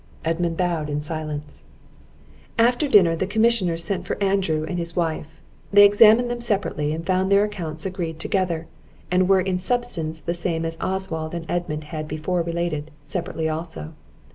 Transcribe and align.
Edmund 0.25 0.57
bowed 0.57 0.89
in 0.89 0.99
silence. 0.99 1.65
After 2.57 2.87
dinner 2.87 3.15
the 3.15 3.27
commissioners 3.27 3.83
sent 3.83 4.07
for 4.07 4.17
Andrew 4.19 4.63
and 4.67 4.79
his 4.79 4.95
wife. 4.95 5.39
They 5.71 5.85
examined 5.85 6.27
them 6.27 6.41
separately, 6.41 6.91
and 6.91 7.05
found 7.05 7.31
their 7.31 7.43
accounts 7.43 7.85
agreed 7.85 8.17
together, 8.19 8.65
and 9.11 9.29
were 9.29 9.41
in 9.41 9.59
substance 9.59 10.19
the 10.19 10.33
same 10.33 10.65
as 10.65 10.75
Oswald 10.81 11.35
and 11.35 11.45
Edmund 11.47 11.83
had 11.83 12.07
before 12.07 12.41
related, 12.41 12.89
separately 13.03 13.47
also. 13.47 13.93